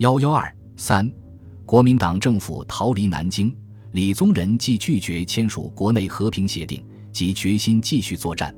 [0.00, 1.12] 幺幺二三，
[1.66, 3.54] 国民党政府逃离南京，
[3.92, 8.54] 李宗仁既拒绝签署国内和平协定，即决心继续作战。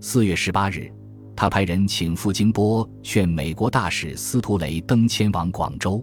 [0.00, 0.88] 四月十八日，
[1.34, 6.00] 他派人请傅京波劝美国大使司徒雷登迁往广州。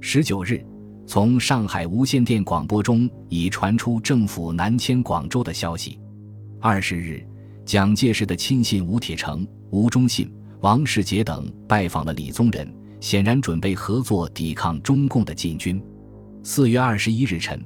[0.00, 0.64] 十九日，
[1.04, 5.98] 从上海无线电广播中已传出政府南迁广州的消息。
[6.60, 7.26] 二十日，
[7.64, 12.72] 蒋介石的亲信吴铁城、吴忠信、王世杰等拜访了李宗仁。
[13.02, 15.82] 显然准备合作抵抗中共的进军。
[16.44, 17.60] 四月二十一日晨，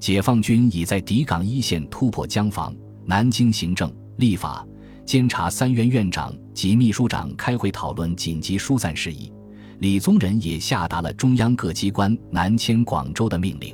[0.00, 2.74] 解放军已在敌港一线突破江防。
[3.06, 4.66] 南京行政、立法、
[5.06, 9.32] 监察三院院长及秘书长开会讨论紧急疏散事宜。
[9.78, 13.72] 李宗仁也下达了中央各机关南迁广州的命令。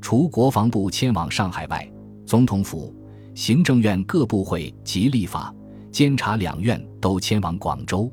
[0.00, 1.88] 除国防部迁往上海外，
[2.26, 2.92] 总统府、
[3.36, 5.54] 行政院各部会及立法、
[5.92, 8.12] 监察两院都迁往广州。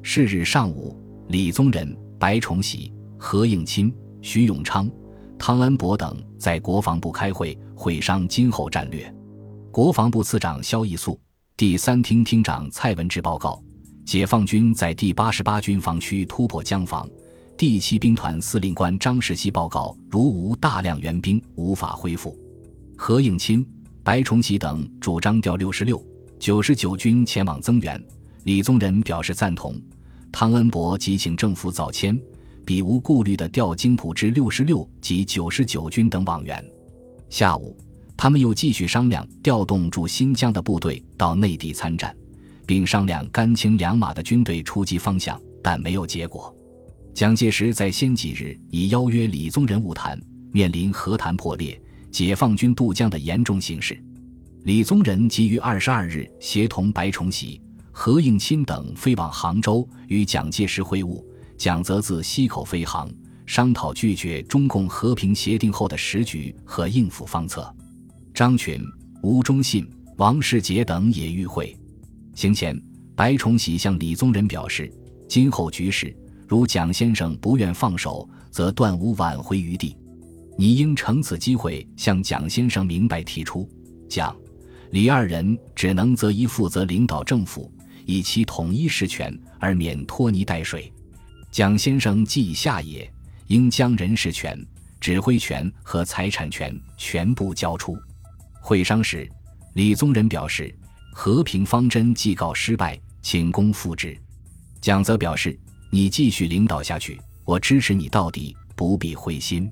[0.00, 0.96] 是日上午。
[1.28, 4.90] 李宗仁、白崇禧、何应钦、徐永昌、
[5.38, 9.12] 汤恩伯等在国防部开会，会商今后战略。
[9.70, 11.18] 国防部次长萧毅素、
[11.56, 13.62] 第三厅厅长蔡文治报告：
[14.04, 17.08] 解放军在第八十八军防区突破江防。
[17.56, 22.36] 第七兵团司令官张世熙报告：如无大量援兵，无法恢复。
[22.96, 23.64] 何应钦、
[24.02, 26.04] 白崇禧等主张调六十六、
[26.38, 28.02] 九十九军前往增援。
[28.44, 29.80] 李宗仁表示赞同。
[30.32, 32.18] 汤恩伯即请政府早签，
[32.64, 36.64] 比无顾虑地调津浦之六十六及九十九军等往援。
[37.28, 37.76] 下午，
[38.16, 42.16] 他们又继续商量调动驻新疆的部队到内地参战，
[42.66, 46.52] 并商量甘青两马的军队出击方向，但没有结果。
[47.14, 50.18] 蒋介石在先几日已邀约李宗仁晤谈，
[50.50, 51.78] 面临和谈破裂、
[52.10, 54.02] 解放军渡江的严重形势。
[54.64, 57.60] 李宗仁即于二十二日协同白崇禧。
[57.92, 61.22] 何应钦等飞往杭州与蒋介石会晤，
[61.56, 63.08] 蒋则自溪口飞航，
[63.46, 67.72] 商讨拒绝中共和平协定后的时局和应付方策。
[68.34, 68.82] 张群、
[69.22, 71.78] 吴忠信、王世杰等也与会。
[72.34, 72.80] 行前，
[73.14, 74.90] 白崇禧向李宗仁表示，
[75.28, 76.16] 今后局势
[76.48, 79.96] 如蒋先生不愿放手，则断无挽回余地。
[80.56, 83.68] 你应乘此机会向蒋先生明白提出，
[84.08, 84.34] 蒋、
[84.90, 87.70] 李二人只能择一负责领导政府。
[88.06, 90.92] 以其统一实权，而免拖泥带水。
[91.50, 93.10] 蒋先生既已下野，
[93.48, 94.58] 应将人事权、
[95.00, 97.96] 指挥权和财产权全部交出。
[98.60, 99.28] 会商时，
[99.74, 100.74] 李宗仁表示，
[101.12, 104.16] 和平方针既告失败，请公复之。
[104.80, 105.58] 蒋则表示，
[105.90, 109.70] 你继续领导下去，我支持你到底，不必灰心，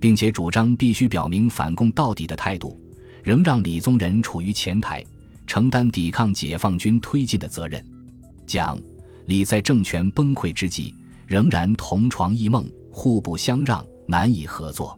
[0.00, 2.80] 并且主张必须表明反共到底的态度，
[3.22, 5.04] 仍让李宗仁处于前台。
[5.50, 7.84] 承担抵抗解放军推进的责任，
[8.46, 8.80] 蒋、
[9.26, 10.94] 李在政权崩溃之际
[11.26, 14.96] 仍然同床异梦，互不相让，难以合作。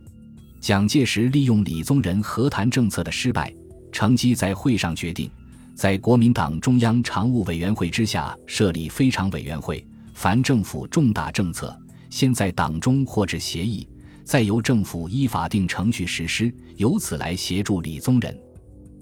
[0.60, 3.50] 蒋介石利用李宗仁和谈政策的失败，
[3.92, 5.30] 乘机在会上决定，
[5.74, 9.82] 在国民党中央常务委员会之下设立非常委员会，
[10.12, 11.74] 凡政府重大政策，
[12.10, 13.88] 先在党中获致协议，
[14.22, 18.38] 再由政府依法定程序实施，由此来协助李宗仁。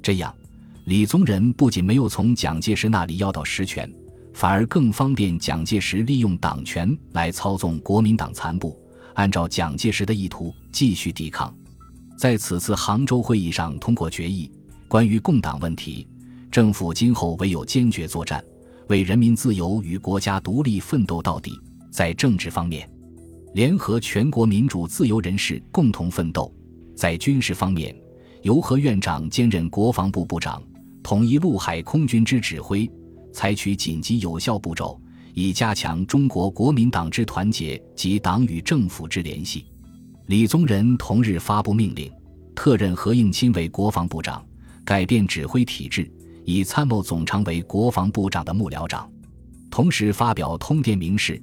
[0.01, 0.33] 这样。
[0.85, 3.91] 李宗仁不仅没有从蒋介石那里要到实权，
[4.33, 8.79] 反而更方便蒋介石利用党权来操纵国民党残部，
[9.15, 11.55] 按照蒋介石的意图继续抵抗。
[12.17, 14.51] 在此次杭州会议上通过决议，
[14.89, 16.09] 关于共党问题，
[16.51, 18.43] 政府今后唯有坚决作战，
[18.89, 21.59] 为人民自由与国家独立奋斗到底。
[21.91, 22.89] 在政治方面，
[23.55, 26.53] 联合全国民主自由人士共同奋斗；
[26.97, 27.95] 在军事方面，
[28.43, 30.63] 由何院长兼任国防部部长。
[31.11, 32.89] 统一陆海空军之指挥，
[33.33, 34.97] 采取紧急有效步骤，
[35.35, 39.67] 以加强中国国民党之团结及党与政府之联系。
[40.27, 42.09] 李宗仁同日发布命令，
[42.55, 44.41] 特任何应钦为国防部长，
[44.85, 46.09] 改变指挥体制，
[46.45, 49.11] 以参谋总长为国防部长的幕僚长。
[49.69, 51.43] 同时发表通电明示，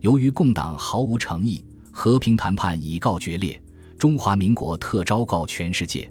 [0.00, 3.60] 由于共党毫无诚意，和平谈判已告决裂，
[3.98, 6.08] 中华民国特昭告全世界。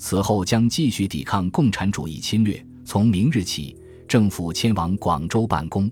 [0.00, 2.66] 此后将继续抵抗共产主义侵略。
[2.86, 3.76] 从明日起，
[4.08, 5.88] 政府迁往广州办公。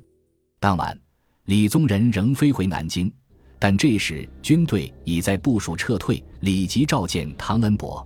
[0.59, 0.99] 当晚，
[1.45, 3.13] 李宗仁仍飞回南京，
[3.59, 8.05] 但这时军队已在部署撤退，立即召见汤恩伯。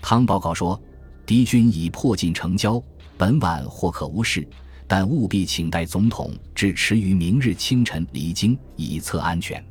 [0.00, 0.80] 汤报告说，
[1.26, 2.82] 敌军已迫近城郊，
[3.18, 4.48] 本晚或可无事，
[4.88, 9.62] 但务必请代总统至迟于明日清晨离京，以测安全。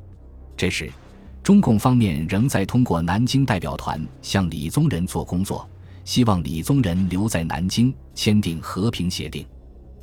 [0.55, 0.89] 这时。
[1.43, 5.69] 中共方面仍在通过南京代表团向李宗仁做工作，
[6.05, 9.45] 希望李宗仁留在南京签订和平协定。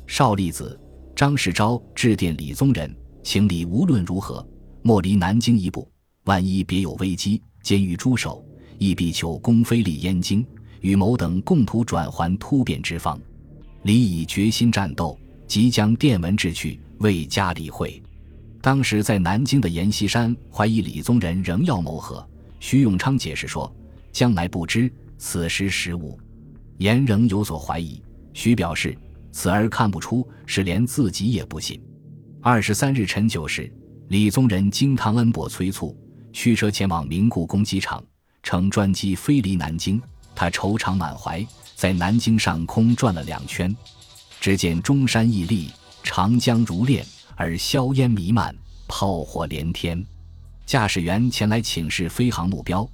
[0.05, 0.79] 邵力子、
[1.15, 4.47] 张世钊致电李宗仁，请李无论如何
[4.83, 5.89] 莫离南京一步。
[6.25, 8.45] 万一别有危机，监狱驻守，
[8.77, 10.45] 亦必求公飞立燕京，
[10.81, 13.19] 与某等共图转还突变之方。
[13.81, 17.99] 李以决心战斗，即将电文致去，未加理会。
[18.61, 22.25] 当时在南京的阎锡山怀疑李宗仁仍要谋和，
[22.59, 23.73] 徐永昌解释说
[24.13, 26.17] ：“将来不知，此时时无。”
[26.77, 27.99] 阎仍有所怀疑。
[28.33, 28.95] 徐表示
[29.33, 31.81] ：“此儿看不出，是连自己也不信。”
[32.39, 33.71] 二十三日晨九时，
[34.09, 35.97] 李宗仁经唐恩伯催促，
[36.31, 38.03] 驱车前往明故宫机场，
[38.43, 39.99] 乘专机飞离南京。
[40.35, 43.75] 他愁肠满怀，在南京上空转了两圈，
[44.39, 45.69] 只见中山屹立，
[46.03, 47.03] 长江如练。
[47.35, 48.55] 而硝烟弥漫，
[48.87, 50.03] 炮火连天。
[50.65, 52.87] 驾驶员前来请示飞行目标，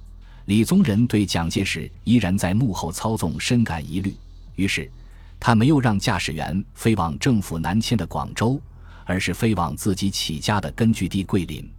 [0.46, 4.14] 李宗仁对蒋介石依然在幕后操纵深感疑虑，
[4.56, 4.90] 于是
[5.38, 8.60] 他没有让驾驶员飞往政府南迁的广州，
[9.04, 11.70] 而是飞往自己起家的根据地桂林。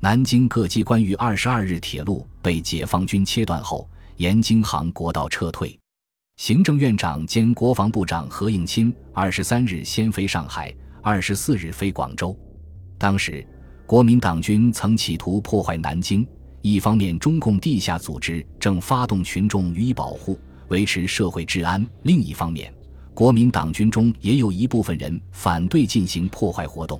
[0.00, 5.78] 南京各机关于二十二日铁路被解放军切断后，沿京杭国道撤退。
[6.36, 10.74] 行政院长兼国防部长何应钦二十三日先飞上海。
[11.06, 12.34] 二十四日飞广州，
[12.96, 13.46] 当时
[13.84, 16.26] 国民党军曾企图破坏南京。
[16.62, 22.72] 一方面，中共地下组织正发动群众予以保护，维持社会治安；另一方面，
[23.12, 26.98] 国民党军中也有一部分人反对进行破坏活动。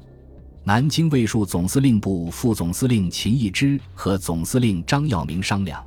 [0.64, 5.82] 南京卫戍总司令部副总司令秦义之和总司令张耀明商量，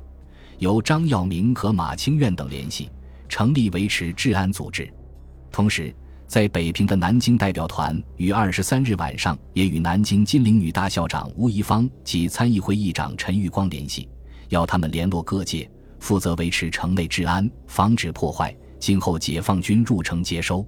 [0.58, 2.90] 由张耀明和马清苑等联系，
[3.28, 4.92] 成立维持治安组织，
[5.52, 5.94] 同时。
[6.28, 14.06] 在北平的南京代表团于二十三日晚上也与南京金陵女大校长吴贻芳及参议会议长陈玉光联系，
[14.50, 15.68] 要他们联络各界，
[16.00, 18.54] 负责维持城内治安，防止破坏。
[18.78, 20.64] 今后解放军入城接收。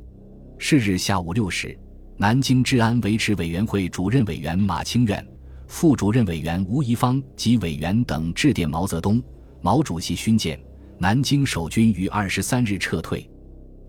[0.59, 1.79] 是日下午六时，
[2.17, 5.25] 南京治安维持委员会主任委员马清远、
[5.69, 9.23] 副主任委员吴贻芳及委员等致电毛泽东，
[9.61, 10.59] 毛主席勋鉴，
[10.99, 13.30] 南京守军于二十三日撤退。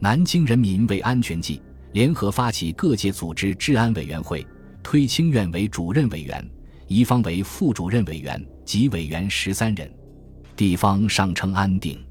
[0.03, 1.61] 南京人民为安全计，
[1.91, 4.43] 联合发起各界组织治安委员会，
[4.81, 6.43] 推清苑为主任委员，
[6.87, 9.87] 宜方为副主任委员及委员十三人。
[10.55, 12.03] 地方上称安定，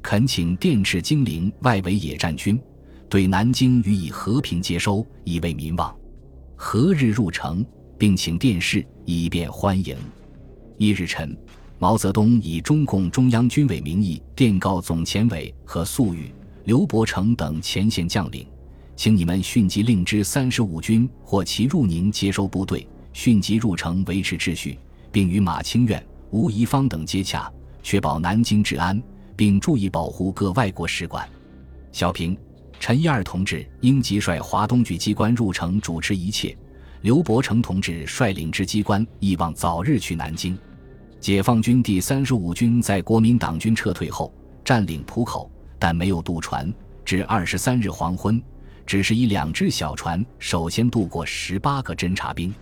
[0.00, 2.58] 恳请电斥金陵外围野战军，
[3.06, 5.94] 对南京予以和平接收，以慰民望。
[6.56, 7.62] 何日入城，
[7.98, 9.94] 并请电视以便欢迎。
[10.78, 11.36] 一日晨，
[11.78, 16.32] 毛泽东以中共中央军委名义电告总前委和粟裕。
[16.66, 18.44] 刘伯承等前线将领，
[18.96, 24.76] 请你们迅即令之三十五军或其入宁接收部队，迅即入城维持秩序，
[25.12, 27.48] 并与马清苑、吴贻芳等接洽，
[27.84, 29.00] 确保南京治安，
[29.36, 31.24] 并注意保护各外国使馆。
[31.92, 32.36] 小平、
[32.80, 36.58] 陈一二同志应即率华东局机关入城主持一切。
[37.02, 40.58] 刘伯承同志率领之机关亦望早日去南京。
[41.20, 44.34] 解放军第三十五军在国民党军撤退后，
[44.64, 45.48] 占领浦口。
[45.78, 46.72] 但没有渡船，
[47.04, 48.42] 至二十三日黄昏，
[48.84, 52.54] 只是以两只小船首先渡过十八个侦察兵。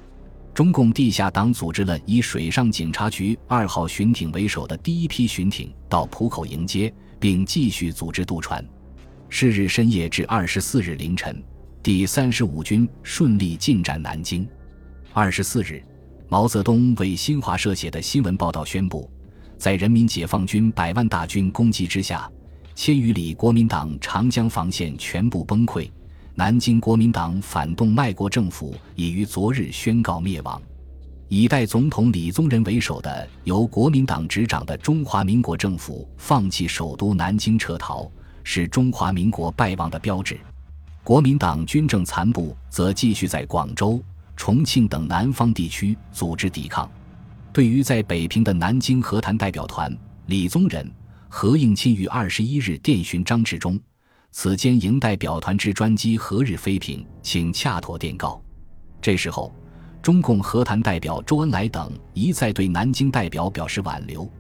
[0.53, 8.65] 中共地下党组织了以水上警察局二号巡艇为首的第一批巡艇到浦口迎接，并继续组织渡船。
[9.29, 11.43] 是日深夜至二十四日凌晨，
[11.83, 14.49] 第三十五军顺利进占南京。
[15.13, 15.83] 二十四日，
[16.29, 19.11] 毛泽东为新华社写的新闻报道宣布，
[19.59, 22.31] 在人民解放军百万大军攻击之下。
[22.75, 25.89] 千余里国民党长江防线全部崩溃，
[26.35, 30.61] 南京国民党反动卖国政府已于昨日宣告灭亡。
[31.29, 38.11] 以代总统李宗仁为首的由国民党执掌的中华民国政府放弃首都南京撤逃，
[38.43, 40.39] 是中华民国败亡的标志。
[41.05, 44.03] 国民党军政残部则继续在广州、
[44.37, 46.91] 重庆等南方地区组织抵抗。
[47.53, 50.91] 对于在北平的南京和谈代表团，李宗仁。
[51.37, 53.77] 何应钦于二十一日电询张治中，
[54.31, 58.41] 此间营代表团之专机何日飞平，请洽妥电告。
[59.03, 59.53] 这时候，
[60.01, 64.31] 中共和谈代表周恩来等一再对南京代表表示挽留，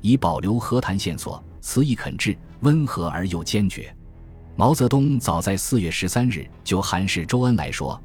[0.00, 3.92] 以保留和谈线索，词意恳挚，温和而又坚决。
[4.54, 8.00] 毛泽东早在四月十三日就函示周恩来说，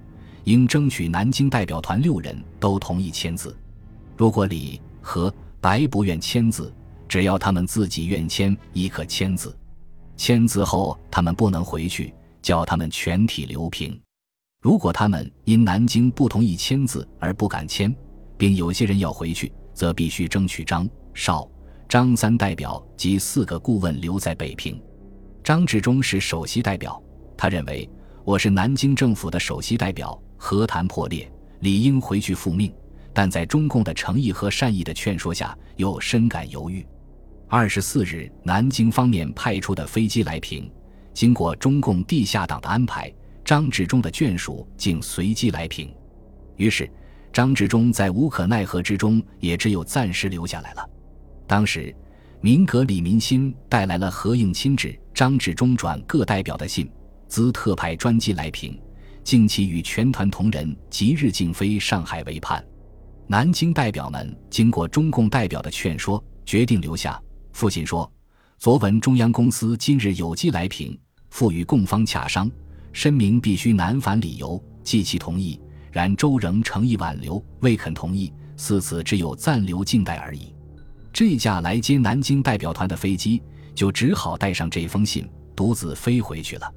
[0.45, 3.55] 应争取南京代表团六人都同意签字，
[4.17, 6.73] 如果李、何、白不愿签字。
[7.09, 9.53] 只要他们自己愿签，亦可签字。
[10.15, 13.99] 签字后，他们不能回去，叫他们全体留平。
[14.61, 17.93] 如果他们因南京不同意签字而不敢签，
[18.37, 21.49] 并有些人要回去，则必须争取张绍、
[21.87, 24.79] 张三代表及四个顾问留在北平。
[25.43, 27.01] 张治中是首席代表，
[27.35, 27.89] 他认为
[28.23, 32.71] 我是南京政府的首席代表，和谈破裂，理应回去复命。
[33.11, 36.85] 但在中共的诚意和善意的劝说下，又深感犹豫。
[37.51, 40.71] 二十四日，南京方面派出的飞机来平，
[41.15, 43.11] 经过中共地下党的安排，
[43.43, 45.91] 张治中的眷属竟随机来平，
[46.57, 46.87] 于是
[47.33, 50.89] 张治中在无可奈何之中，也只有暂时留下来了。
[51.47, 51.91] 当时，
[52.39, 56.87] 民革李民心带来了何应钦致张治中转各代表的信，
[57.27, 58.79] 兹特派专机来平，
[59.23, 62.63] 敬其与全团同仁即日竟飞上海为盼。
[63.25, 67.19] 南京代表们经过中共代表的劝说，决定留下。
[67.59, 68.09] 父亲说
[68.57, 70.97] ：“昨闻中央公司今日有机来平，
[71.29, 72.49] 复与共方洽商，
[72.93, 75.59] 申明必须南返理由，即其同意，
[75.91, 80.55] 然周仍诚意挽留，未肯同意，似此只有暂留静待而已。”
[81.11, 83.43] 这架来接南京代表团的飞机
[83.75, 86.73] 就只好带上这封信，独自飞回去了。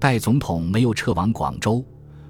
[0.00, 1.86] 代总统没有撤往广州，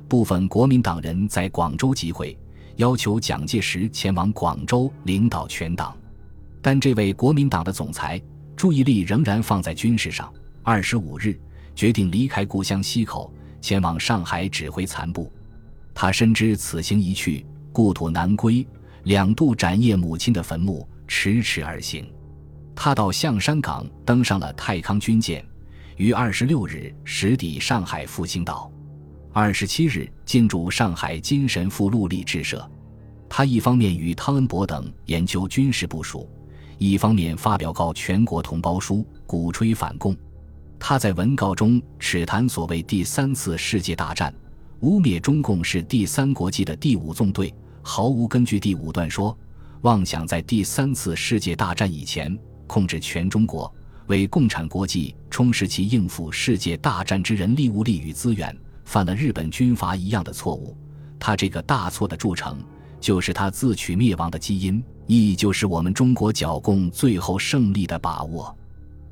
[0.06, 2.38] 部分国民党人在广州集会。
[2.76, 5.96] 要求蒋介石前往广州领导全党，
[6.66, 8.20] 但这位国民党的总裁
[8.56, 10.28] 注意力仍然放在军事上。
[10.64, 11.38] 二十五日，
[11.76, 15.32] 决定离开故乡溪口，前往上海指挥残部。
[15.94, 18.66] 他深知此行一去，故土难归，
[19.04, 22.04] 两度斩谒母亲的坟墓，迟迟而行。
[22.74, 25.46] 他到象山港登上了太康军舰，
[25.96, 28.68] 于二十六日驶抵上海复兴岛。
[29.32, 32.68] 二十七日进驻上海金神父陆立志社，
[33.28, 36.28] 他一方面与汤恩伯等研究军事部署，
[36.78, 40.16] 一方面发表告全国同胞书，鼓吹反共。
[40.78, 44.32] 他在文告中耻谈所谓第三次世界大战，
[44.80, 47.52] 污蔑中共是第三国际的第五纵队，
[47.82, 48.60] 毫无根据。
[48.60, 49.36] 第五段说，
[49.82, 53.72] 妄想在第三次世界大战以前控制全中国，
[54.08, 58.54] 为共产国际充实其应付世界大战之人力物力与资源。
[58.84, 60.76] 犯了日本军阀一样的错误，
[61.18, 62.62] 他这个大错的铸成，
[63.00, 68.56] 就是他自取灭亡的基因，亦就是我们中国剿共最后胜利的把握。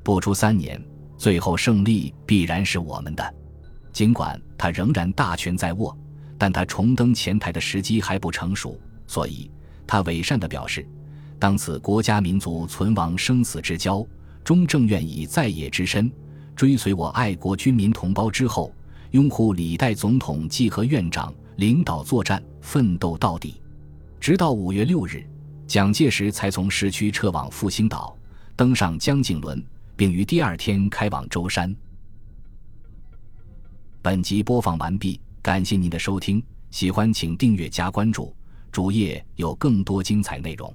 [0.03, 0.81] 不出三年，
[1.17, 3.33] 最后胜利必然是我们的。
[3.91, 5.97] 尽管他仍然大权在握，
[6.37, 9.49] 但他重登前台的时机还不成熟，所以
[9.87, 10.87] 他伪善地表示：
[11.39, 14.05] 当此国家民族存亡生死之交，
[14.43, 16.11] 中正愿以在野之身，
[16.55, 18.73] 追随我爱国军民同胞之后。
[19.11, 23.61] 拥护李代总统暨和院长领导作战，奋斗到底。
[24.25, 25.23] 直到五月六日，
[25.67, 28.17] 蒋介石才从市区撤往复兴岛，
[28.55, 29.63] 登上江景轮，
[29.95, 31.75] 并于第二天开往舟山。
[34.01, 38.35] 本集播放完毕，感谢您的收听，喜欢请订阅加关注，
[38.71, 40.73] 主页有更多精彩内容。